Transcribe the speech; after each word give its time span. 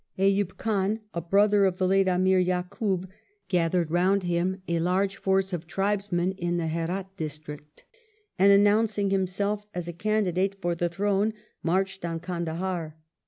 Ayub 0.17 0.57
Khan, 0.57 1.01
a 1.13 1.21
brother 1.21 1.63
of 1.65 1.77
the 1.77 1.87
late 1.87 2.07
Amir 2.07 2.39
Yakub, 2.39 3.07
gathered 3.49 3.91
round 3.91 4.23
him 4.23 4.59
a 4.67 4.79
large 4.79 5.15
force 5.17 5.53
of 5.53 5.67
tribesmen 5.67 6.31
in 6.39 6.55
the 6.55 6.67
Herdt 6.69 7.15
district, 7.17 7.83
and 8.39 8.51
announcing 8.51 9.11
himself 9.11 9.67
as 9.75 9.87
a 9.87 9.93
candidate 9.93 10.59
for 10.59 10.73
the 10.73 10.89
throne 10.89 11.35
marched 11.61 12.03
on 12.03 12.19
Kandahar. 12.19 12.95